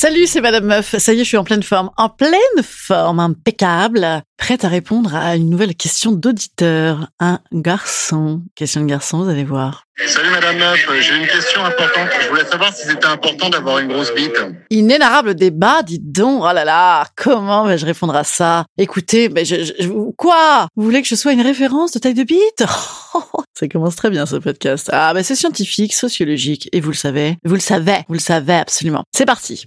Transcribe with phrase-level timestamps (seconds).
[0.00, 0.94] Salut, c'est Madame Meuf.
[0.98, 1.90] Ça y est, je suis en pleine forme.
[1.96, 4.22] En pleine forme, impeccable.
[4.36, 7.08] Prête à répondre à une nouvelle question d'auditeur.
[7.18, 8.42] Un garçon.
[8.54, 9.82] Question de garçon, vous allez voir.
[10.06, 12.10] Salut Madame Meuf, j'ai une question importante.
[12.22, 14.40] Je voulais savoir si c'était important d'avoir une grosse bite.
[14.70, 16.44] Inénarrable débat, dites donc.
[16.44, 18.66] Oh là là, comment vais-je répondre à ça?
[18.78, 20.68] Écoutez, mais je, je- quoi?
[20.76, 22.62] Vous voulez que je sois une référence de taille de bite?
[23.58, 24.90] Ça commence très bien ce podcast.
[24.92, 27.36] Ah, bah c'est scientifique, sociologique, et vous le savez.
[27.44, 29.02] Vous le savez, vous le savez absolument.
[29.12, 29.66] C'est parti.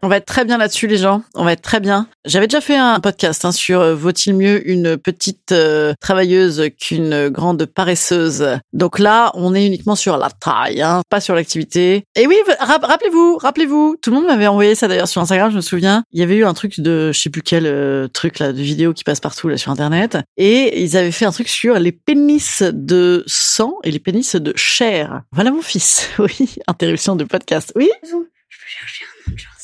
[0.00, 1.22] On va être très bien là-dessus, les gens.
[1.34, 2.06] On va être très bien.
[2.24, 7.28] J'avais déjà fait un podcast hein, sur euh, vaut-il mieux une petite euh, travailleuse qu'une
[7.30, 8.46] grande paresseuse.
[8.72, 12.04] Donc là, on est uniquement sur la taille, hein, pas sur l'activité.
[12.14, 15.56] Et oui, ra- rappelez-vous, rappelez-vous, tout le monde m'avait envoyé ça d'ailleurs sur Instagram, je
[15.56, 16.04] me souviens.
[16.12, 18.62] Il y avait eu un truc de, je sais plus quel euh, truc là, de
[18.62, 21.90] vidéo qui passe partout là sur Internet, et ils avaient fait un truc sur les
[21.92, 25.22] pénis de sang et les pénis de chair.
[25.32, 26.08] Voilà mon fils.
[26.20, 27.72] Oui, interruption de podcast.
[27.74, 27.90] Oui?
[28.04, 29.57] Je peux chercher un.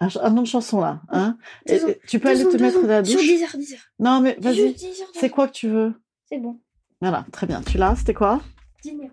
[0.00, 1.36] Un, nom de chanson là, hein
[1.66, 3.10] Et- Tu peux aller te mettre deux dans la douche.
[3.10, 3.80] Sur 10 heures, 10 heures.
[3.98, 4.54] Non mais vas-y.
[4.68, 5.92] juste 10 heures, C'est quoi que tu veux?
[6.28, 6.60] C'est bon.
[7.00, 7.62] Voilà, très bien.
[7.62, 8.40] Tu l'as C'était quoi?
[8.84, 9.10] Dinero.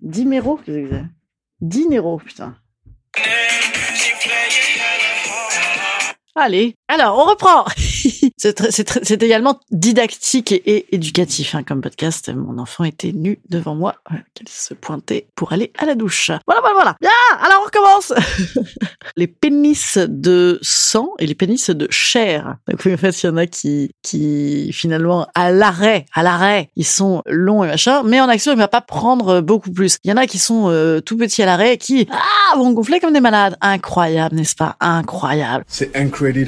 [0.00, 1.04] Diméro Qu'est-ce que c'est?
[1.60, 2.56] Dinero, putain.
[6.36, 7.64] Allez, alors on reprend.
[8.70, 12.32] c'est également didactique et, et éducatif hein, comme podcast.
[12.34, 16.30] Mon enfant était nu devant moi, euh, qu'elle se pointait pour aller à la douche.
[16.46, 16.96] Voilà, voilà, voilà.
[17.00, 17.10] Bien,
[17.40, 18.12] alors on recommence.
[19.16, 22.56] les pénis de sang et les pénis de chair.
[22.68, 26.86] Donc en fait, il y en a qui, qui finalement à l'arrêt, à l'arrêt, ils
[26.86, 29.98] sont longs et machin, mais en action, il va pas prendre beaucoup plus.
[30.04, 32.72] Il y en a qui sont euh, tout petits à l'arrêt, et qui ah, vont
[32.72, 33.56] gonfler comme des malades.
[33.60, 34.76] Incroyable, n'est-ce pas?
[34.80, 35.64] Incroyable.
[35.66, 36.44] C'est incredible.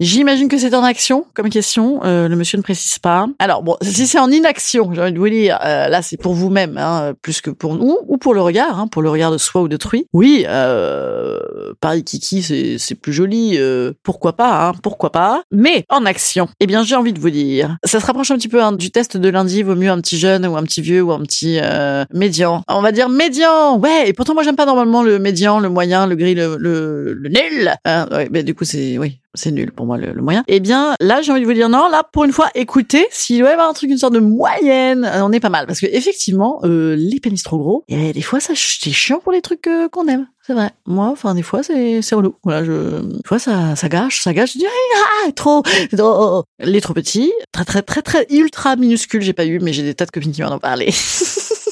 [0.00, 2.00] J'imagine que c'est en action comme question.
[2.04, 3.26] Euh, le monsieur ne précise pas.
[3.38, 6.34] Alors bon, si c'est en inaction, j'ai envie de vous dire, euh, là c'est pour
[6.34, 9.38] vous-même, hein, plus que pour nous, ou pour le regard, hein, pour le regard de
[9.38, 10.06] soi ou d'autrui.
[10.12, 11.38] Oui, euh,
[11.80, 12.42] Paris Kiki,
[12.78, 13.56] c'est plus joli.
[13.58, 17.30] euh, pourquoi pas hein, Pourquoi pas Mais en action, eh bien j'ai envie de vous
[17.30, 19.62] dire, ça se rapproche un petit peu hein, du test de lundi.
[19.62, 22.62] Vaut mieux un petit jeune ou un petit vieux ou un petit euh, médian.
[22.68, 23.78] On va dire médian.
[23.78, 24.08] Ouais.
[24.08, 27.28] Et pourtant moi j'aime pas normalement le médian, le moyen, le gris, le le, le
[27.28, 27.72] nul.
[27.84, 30.44] Hein, ouais, mais du coup c'est oui, c'est nul pour moi le, le moyen.
[30.48, 31.88] Eh bien, là, j'ai envie de vous dire non.
[31.90, 35.04] Là, pour une fois, écoutez, s'il doit y avoir un truc, une sorte de moyenne,
[35.04, 35.66] euh, on est pas mal.
[35.66, 39.32] Parce que effectivement, euh, les pénis trop gros, et des fois, ça c'est chiant pour
[39.32, 40.26] les trucs euh, qu'on aime.
[40.46, 40.70] C'est vrai.
[40.86, 42.34] Moi, enfin, des fois, c'est c'est relou.
[42.44, 44.54] Voilà, je, des fois, ça ça gâche, ça gâche.
[44.54, 45.62] Je dis ah, trop,
[45.96, 46.44] trop.
[46.60, 49.94] Les trop petits, très très très très ultra minuscules, j'ai pas eu, mais j'ai des
[49.94, 50.92] tas de copines qui m'en ont parlé.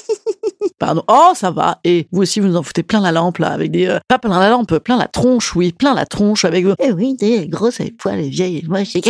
[1.09, 1.78] Oh, ça va.
[1.84, 3.87] Et vous aussi, vous nous en foutez plein la lampe, là, avec des...
[3.87, 6.65] euh, pas plein la lampe, plein la tronche, oui, plein la tronche avec...
[6.65, 8.59] Euh, eh oui, des grosses avec poils et vieilles.
[8.59, 8.65] et
[8.98, 9.00] et-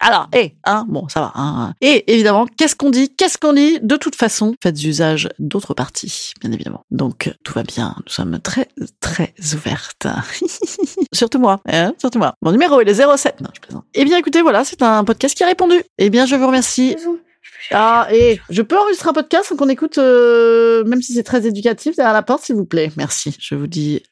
[0.00, 1.32] Alors, eh, hein, bon, ça va.
[1.34, 1.72] Hein.
[1.80, 3.10] Et évidemment, qu'est-ce qu'on dit?
[3.14, 3.78] Qu'est-ce qu'on dit?
[3.82, 6.82] De toute façon, faites usage d'autres parties, bien évidemment.
[6.90, 7.94] Donc, tout va bien.
[8.06, 8.68] Nous sommes très,
[9.00, 10.06] très ouvertes.
[11.12, 12.34] surtout moi, hein, surtout moi.
[12.42, 13.40] Mon numéro est le 07.
[13.40, 13.84] Non, je plaisante.
[13.94, 15.82] Eh bien, écoutez, voilà, c'est un podcast qui a répondu.
[15.98, 16.96] Eh bien, je vous remercie.
[17.44, 17.74] Chercher.
[17.74, 21.46] Ah, et je peux enregistrer un podcast sans qu'on écoute, euh, même si c'est très
[21.46, 22.90] éducatif, derrière la porte, s'il vous plaît.
[22.96, 23.36] Merci.
[23.38, 24.02] Je vous dis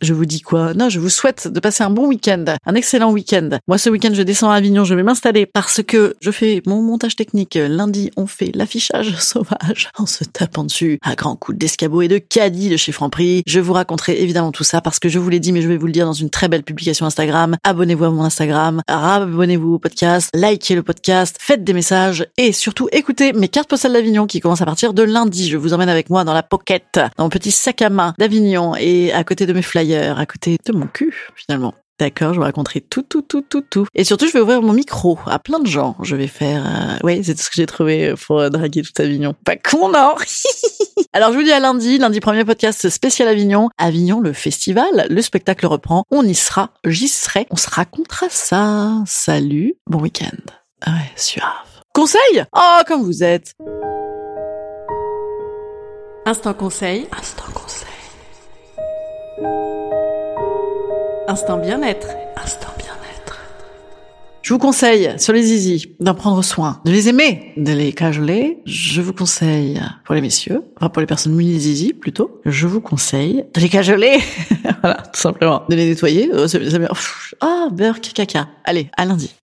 [0.00, 0.74] je vous dis quoi?
[0.74, 3.50] Non, je vous souhaite de passer un bon week-end, un excellent week-end.
[3.68, 6.82] Moi, ce week-end, je descends à Avignon, je vais m'installer parce que je fais mon
[6.82, 7.58] montage technique.
[7.60, 12.18] Lundi, on fait l'affichage sauvage en se tapant dessus à grands coups d'escabeau et de
[12.18, 13.42] caddie de chez Franprix.
[13.46, 15.76] Je vous raconterai évidemment tout ça parce que je vous l'ai dit, mais je vais
[15.76, 17.56] vous le dire dans une très belle publication Instagram.
[17.64, 22.88] Abonnez-vous à mon Instagram, abonnez-vous au podcast, likez le podcast, faites des messages et surtout
[22.92, 25.48] écoutez mes cartes postales d'Avignon qui commencent à partir de lundi.
[25.48, 28.74] Je vous emmène avec moi dans la pocket, dans mon petit sac à main d'Avignon
[28.76, 31.74] et à côté côté de mes flyers, à côté de mon cul, finalement.
[31.98, 33.86] D'accord, je vous raconterai tout, tout, tout, tout, tout.
[33.94, 35.96] Et surtout, je vais ouvrir mon micro à plein de gens.
[36.02, 36.64] Je vais faire...
[36.64, 37.04] Euh...
[37.04, 39.34] Ouais, c'est tout ce que j'ai trouvé pour euh, draguer tout Avignon.
[39.44, 40.14] Pas con, non
[41.12, 43.68] Alors, je vous dis à lundi, lundi premier podcast spécial Avignon.
[43.78, 46.04] Avignon, le festival, le spectacle reprend.
[46.12, 47.46] On y sera, j'y serai.
[47.50, 49.02] On se racontera ça.
[49.06, 50.38] Salut, bon week-end.
[50.86, 51.46] Ouais, suave.
[51.92, 52.44] Conseil?
[52.56, 53.54] Oh, comme vous êtes
[56.26, 57.08] Instant conseil.
[57.18, 57.61] Instant conseil.
[61.32, 62.08] Instant bien-être.
[62.36, 63.40] Instant bien-être.
[64.42, 68.58] Je vous conseille, sur les zizi, d'en prendre soin, de les aimer, de les cajoler.
[68.66, 72.82] Je vous conseille, pour les messieurs, enfin pour les personnes muni zizi plutôt, je vous
[72.82, 74.18] conseille de les cajoler.
[74.82, 75.62] voilà, tout simplement.
[75.70, 76.30] De les nettoyer.
[77.40, 78.48] Ah, oh, beurre, caca.
[78.66, 79.34] Allez, à lundi.